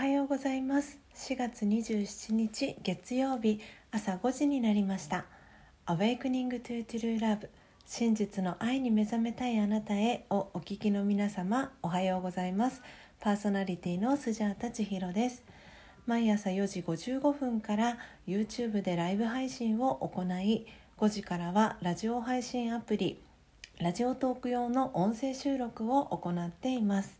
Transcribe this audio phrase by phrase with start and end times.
[0.00, 0.98] はようございます。
[1.14, 3.60] 4月27日月曜日
[3.90, 5.26] 朝5時になりました。
[5.84, 7.48] Awakening to True Love
[7.84, 12.80] 真実の愛に目覚めたいあなたへをお聞きの皆様おはようございます。
[13.20, 15.44] パーソナリティのスジャータ千尋です。
[16.06, 23.22] 毎朝4時55分から YouTube でライブ配信を行い5時からはラジオ配信アプリ
[23.78, 27.19] ラジオトーク用の音声収録を行っています。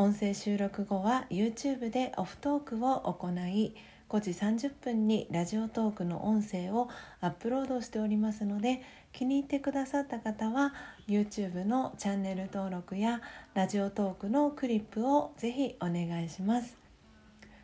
[0.00, 3.74] 音声収録後は YouTube でオフトークを行い
[4.08, 6.88] 5時30分にラジオトークの音声を
[7.20, 8.80] アップロードしておりますので
[9.12, 10.72] 気に入ってくださった方は
[11.06, 13.20] YouTube のチャンネル登録や
[13.52, 16.78] ラジオトークのクリップをぜひお願いします。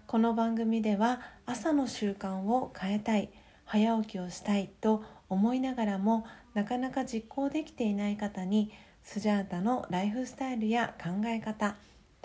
[0.06, 3.30] この番組では朝の習慣を変えたい
[3.64, 11.76] 早起きをしたいと思いながらもなかなか実行できていない方にスジャータのライフスタイルや考え方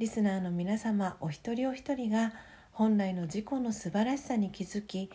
[0.00, 2.32] リスナーの皆様お一人お一人が
[2.72, 5.08] 本来の自己の素晴らしさに気づき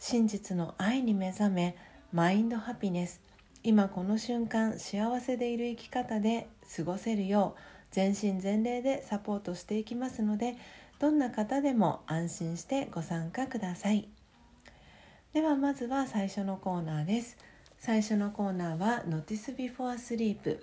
[0.00, 1.76] 真実の愛に目覚め
[2.12, 3.20] マインドハピネス
[3.62, 7.60] 今この瞬間幸せでいる生き方で過ごせるよう
[7.92, 10.56] 全身全霊でサポートしていきますので
[10.98, 14.08] どんな方でも安心してご参加ください。
[15.32, 17.36] ではまずは最初のコーナーです。
[17.78, 20.60] 最初のコーナーは Notice Before Sleep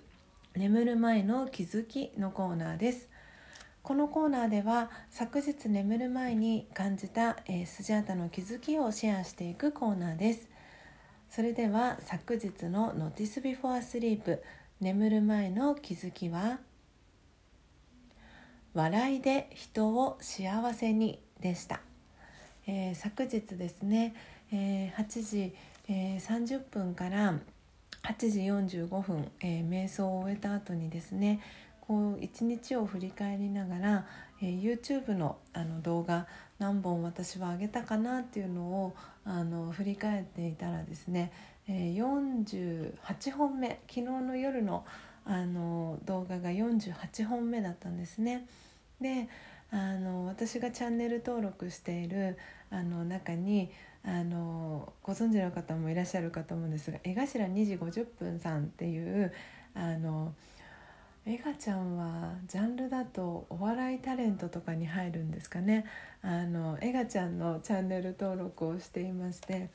[0.56, 3.10] 眠る前の気づきのコーナーです。
[3.82, 10.50] このコーナーでは昨日眠る前に感じた、えー、スジャータの気づきをシェアしていくコーナーです。
[11.30, 14.40] それでは昨日の Notice Before Sleep
[14.82, 16.60] 眠る前の気づきは？
[18.74, 21.82] 笑いで人を幸せにでした、
[22.68, 24.14] えー、昨日ですね、
[24.52, 25.56] えー、8時、
[25.88, 27.34] えー、30分から
[28.04, 28.40] 8時
[28.78, 31.42] 45分、えー、瞑想を終えた後にですね
[31.90, 34.06] こう一日を振り返りながら、
[34.44, 36.28] えー、YouTube のあの動画
[36.60, 38.96] 何本私は上げたかなっていうのを
[39.26, 41.32] あの振り返っていたらですね、
[41.68, 44.86] えー、48本目昨日の夜の
[45.26, 48.46] あの動画が48本目だったんですね。
[49.02, 49.28] で
[49.72, 52.38] あの私がチャンネル登録している
[52.70, 53.72] あの中に
[54.04, 59.34] あのご存知の方もいらっしゃるかと思うんですが江頭2時50分さんっていう
[59.74, 60.36] あの
[61.26, 65.86] エガちゃんはジャンルだとお笑いタレントとかに入るんですかね。
[66.22, 69.70] あのエガちゃんのチャンネル登録をしていまして。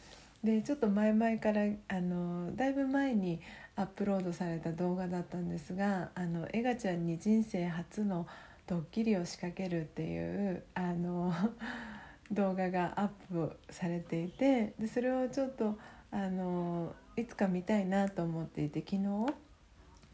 [0.45, 3.41] でちょっと前々からあのだいぶ前に
[3.77, 8.27] アップロードされた動画だったんですがあのエガちゃんに人生初の
[8.67, 11.33] ドッキリを仕掛けるっていうあの
[12.31, 15.79] 動画がアップされていてでそれをちょっと
[16.11, 19.35] あのいつか見たいなと思っていて昨日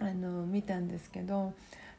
[0.01, 1.53] あの見たんですけど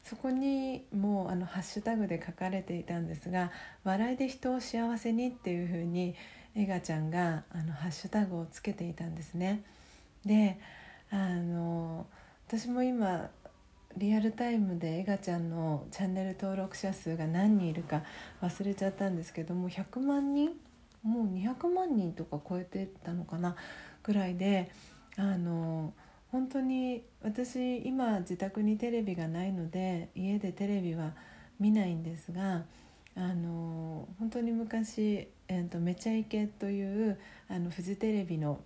[0.04, 3.52] そこにもうあのハッシュタグで書かれていたんですが
[3.84, 6.14] 「笑いで人を幸せに」っていうふうに
[6.54, 9.62] エガちゃんがあのハッシュタグをつけていたんですね。
[10.26, 10.58] で
[11.10, 12.06] あの
[12.48, 13.30] 私も今
[13.96, 18.02] リアルタイムでエガちゃんのチャンネル登録者数が何人いるか
[18.40, 20.50] 忘れちゃったんですけども100万人
[21.02, 23.56] もう200万人とか超えてたのかな
[24.02, 24.70] ぐらいで
[25.16, 25.92] あの
[26.32, 31.12] 本当に私今自宅にテレビがないので家でテレビは
[31.60, 32.62] 見ないんですが
[33.14, 37.18] あの本当に昔、えーと、めちゃイケという
[37.50, 38.58] あのフジテレビの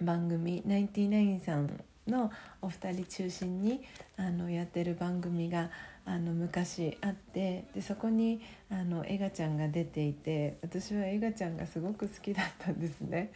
[0.00, 3.82] 番組「ナインティナインさんのお二人中心に
[4.16, 5.70] あのやってる番組が
[6.04, 8.40] あの昔あってでそこに
[8.70, 13.32] あのエガちゃんが出ていて私はエガちゃんがすごく好きだったんですね。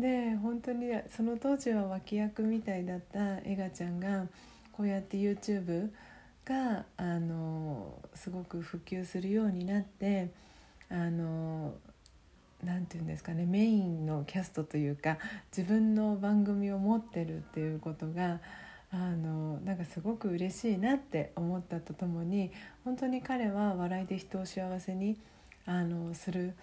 [0.00, 4.26] で本当にその当時は脇役みたいだったエガちゃんが
[4.72, 5.90] こうやって YouTube
[6.44, 10.30] があのすごく普及するようになって
[10.90, 11.74] あの
[12.64, 15.18] 何て言うんですかねメインのキャストというか
[15.56, 18.40] 自分の番組を持ってるっていうことが
[18.92, 22.50] あのなんかすごく嬉しいなって思ったとともに
[22.84, 25.16] 本当に彼は笑いで人を幸せに
[25.66, 26.54] あのする。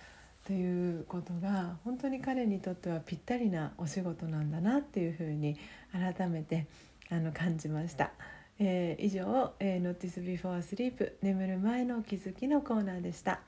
[0.47, 5.57] ということが本当に彼にとってはぴったりなお仕事なんだなっていうふうに
[5.91, 6.67] 改めて
[7.09, 8.11] あの感じました。
[8.57, 13.41] えー、以上、えー、Notice Before Sleep 眠る前の気づきのコーナーでした。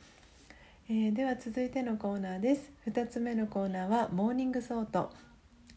[0.89, 5.09] えー、では続いてのコーナーです2つ目のコーナーはモーニングソート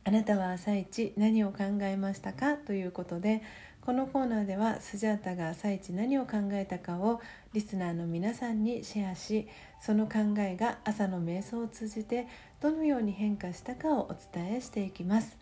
[0.05, 2.57] あなたは朝一何を考えましたか？
[2.57, 3.43] ということで
[3.85, 7.21] このコーナーではスジャータが朝一何を考えたかを
[7.53, 9.49] リスナーの皆さんにシェアし
[9.81, 12.29] その考えが朝の瞑想を通じて
[12.61, 15.37] どのように変化したかをお伝えしていきます。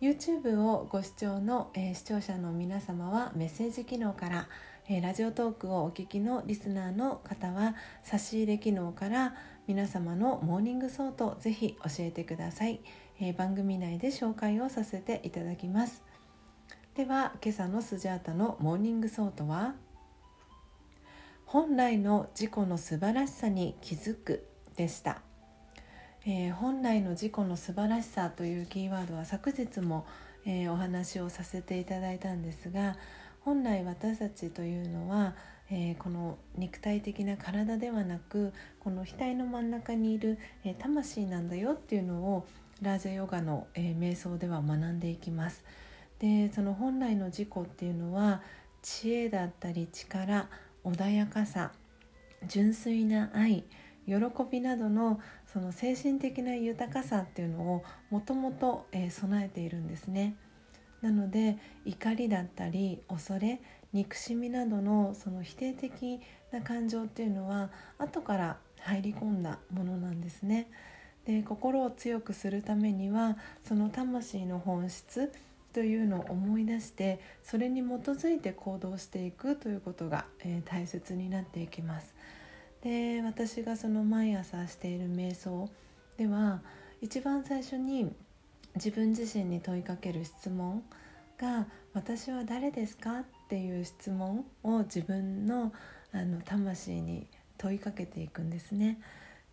[0.00, 4.48] YouTube をご視聴の、えー、視聴者の皆様はメッセージ機能から
[4.88, 9.34] えラジオトークをお聞きのリスナーの方は差し入れ機能から
[9.66, 12.80] 皆様の morning thoughtぜひ教えてください、
[13.20, 16.05] えー、番組内で紹介をさせていただきます。
[16.96, 19.74] では今朝のスジャータの morning thought は
[21.44, 24.46] 本来の自己の素晴らしさに気づく
[24.76, 25.20] でした、
[26.24, 30.06] えー、本来の自己の素晴らしさというキーワードは昨日も、
[30.46, 32.96] えー、お話をさせていただいたんですが
[33.40, 35.34] 本来私たちというのは、
[35.70, 42.46] えー、この肉体的な体ではなくこの額の真ん中にいる、え、魂なんだよっていうのを
[42.80, 45.62] ラージャヨガの、え、瞑想では学んでいきます。
[46.18, 48.42] でその本来の自己っていうのは
[48.82, 50.48] 知恵だったり力
[50.84, 51.72] 穏やかさ
[52.46, 53.64] 純粋な愛
[54.06, 54.14] 喜
[54.50, 55.20] びなどの
[55.52, 60.36] その精神的な豊かさっていうのをもともと備えているんですね。
[61.02, 63.60] なので怒りだったり恐れ
[63.92, 66.20] 憎しみなどのその否定的
[66.52, 70.68] な感情っていうのは後から入り込んだものなんですね。
[71.24, 73.36] で心を強くするためには
[73.66, 75.32] その魂の本質
[75.76, 82.14] というのを思い出してそれに基づいて行動していくということが、えー、大切になっていきます。
[82.82, 85.68] で私がその毎朝している瞑想
[86.16, 86.62] では
[87.02, 88.10] 一番最初に
[88.76, 90.82] 自分自身に問いかける質問
[91.36, 95.74] が「私は誰ですか?」っていう質問を自分の
[96.10, 97.26] あの魂に
[97.58, 98.98] 問いかけていくんですね。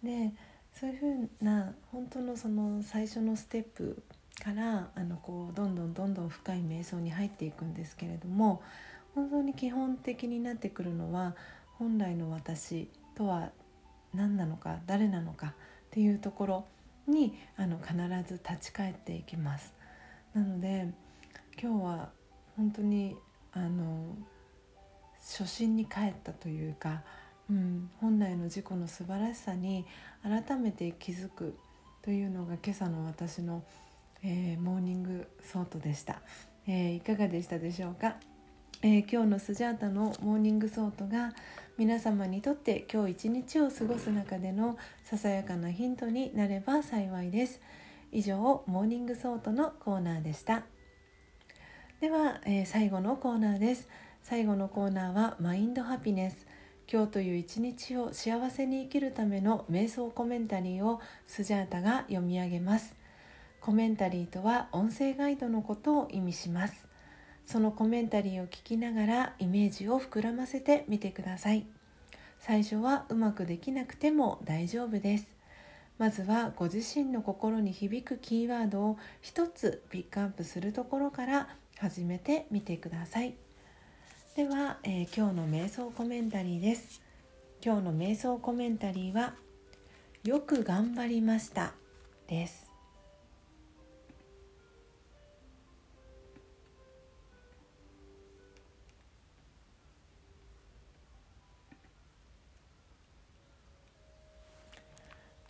[0.01, 0.31] で
[0.71, 4.01] そういうふうな本当のその最初のステップ
[4.41, 8.61] からあのこうどんどんどんどん深い瞑想に入っていくんですけれども
[9.15, 11.35] 本当に基本的になってくるのは
[11.77, 13.51] 本来の私とは
[14.13, 15.51] 何なのか誰なのかっ
[15.91, 16.65] ていうところ
[17.07, 17.95] にあの必
[18.27, 19.73] ず立ち返っていきます。
[20.33, 20.89] なので
[21.61, 22.09] 今日は
[22.55, 23.15] 本当に
[23.51, 24.15] あの
[25.19, 27.01] 初心に帰ったというか、
[27.49, 29.85] うん、本来の自己の素晴らしさに
[30.23, 31.57] 改めて気づく
[32.01, 33.63] というのが今朝の私の、
[34.23, 36.21] えー、 morning thought でした、
[36.67, 38.15] えー、いかがでしたでしょうか、
[38.81, 41.33] えー、今日のスジャータの morning thought が
[41.77, 47.61] 皆様にとって今日一日を過ごす中でのささやかなヒントになれば幸いです。
[48.11, 50.63] 以上 morning thought のコーナーでした。
[51.99, 53.89] では、えー、最後のコーナーです。
[54.21, 56.45] 最後のコーナーは mind happiness。
[56.91, 62.95] 今日という一日を幸せに生きるための瞑想コメンタリーをスジャータが読み上げます。
[63.63, 66.85] コメンタリーとは音声ガイドのことを意味します。
[67.45, 71.65] そのコメンタリーを聞きながらイメージを膨らませてみてください。
[72.39, 75.37] 最初はうまくできなくても大丈夫です。
[75.97, 83.33] まずはご自身の心に響くキーワードを一つピックアップするところから始めてみてください。
[84.35, 87.01] では、えー、今日の瞑想コメンタリーです。
[87.63, 89.35] 今日の瞑想コメンタリーは
[90.25, 91.71] よく頑張りました
[92.27, 92.72] です。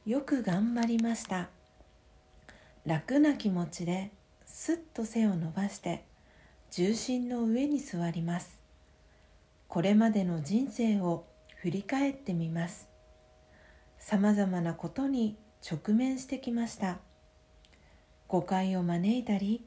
[0.06, 1.48] よく頑張りました。
[2.86, 4.12] 楽な気持ちで
[4.46, 6.04] すっと背を伸ばして
[6.72, 8.62] 重心の上に座ります。
[9.70, 12.90] これまでの人生を振り返ってみます。
[13.98, 16.98] さまざまなことに直面してきました。
[18.28, 19.64] 誤解を招いたり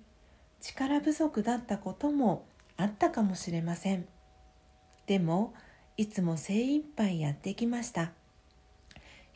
[0.61, 2.45] 力不足だったことも
[2.77, 4.07] あったかもしれません。
[5.07, 5.55] でも
[5.97, 8.13] いつも精一杯やってきました。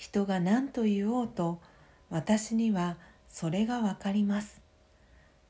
[0.00, 1.60] 人が何と言おうと
[2.08, 2.96] 私には
[3.28, 4.62] それがわかります。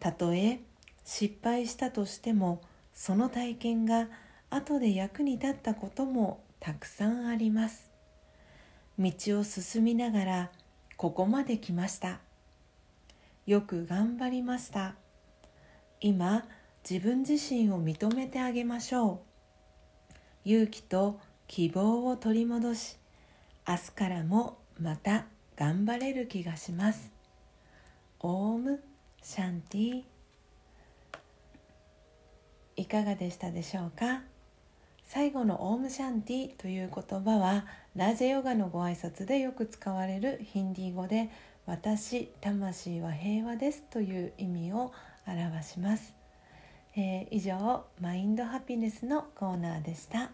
[0.01, 0.59] たとえ
[1.05, 2.61] 失敗したとしても
[2.93, 4.09] その体験が
[4.51, 7.93] 後で役に立ったこともたくさんあります。
[8.99, 10.51] 道を進みながら
[10.97, 12.19] ここまで来ました。
[13.47, 14.97] よく頑張りました。
[16.01, 16.45] 今
[16.83, 19.21] 自分自身を認めてあげましょ
[20.05, 20.19] う。
[20.45, 23.00] 勇気と希望を取り戻し
[23.69, 25.27] 明日からもまた
[25.57, 27.13] 頑張れる気がします。
[28.21, 28.83] オーム
[29.23, 30.03] シャンティ。
[32.77, 34.23] いかがでしたでしょうか？
[35.05, 41.31] 最後のオームシャンティという言葉はラージェヨガのご挨拶でよく使われるヒンディー語で
[41.67, 44.93] 私魂は平和ですという意味を
[45.27, 46.15] 表します、
[46.97, 50.31] えー、以上マインドハピネスのコーナーでした。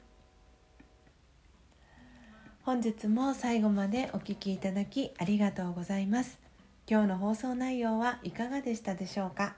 [2.67, 6.41] 本日も最後までお聴きいただきありがとうございます。
[6.91, 9.55] 今日の放送内容はいかがでしたでしょうか？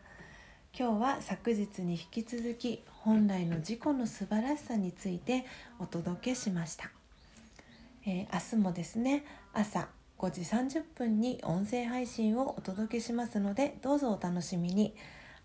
[0.78, 5.46] 今日は昨日に引き続き本来の自己の素晴らしさについて
[5.78, 6.90] お届けしました、
[8.04, 9.24] えー、明日もですね
[9.54, 9.88] 朝
[10.18, 14.94] 5時30分に音声配信をお届けしますのでどうぞお楽しみに。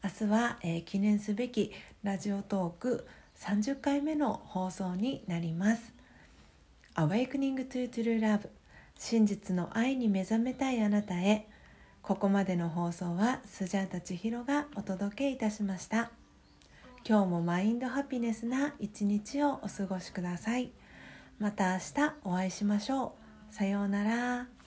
[0.03, 1.72] 明日は、えー、記念すべき
[2.03, 6.03] ラジオトーク30回目の放送になります。
[6.96, 8.50] Awakening to True Love
[9.00, 11.48] 真実の愛に目覚めたいあなたへ。
[12.04, 16.12] ここまでの放送はスジャータ千尋がお届けいたしました。
[17.08, 20.72] 今日もマインドハピネスな一日をお過ごしください。
[21.40, 23.16] また明日お会いしましょ
[23.50, 23.54] う。
[23.54, 24.62] さようなら。